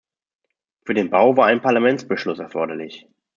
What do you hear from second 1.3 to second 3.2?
war ein Parlamentsbeschluss erforderlich.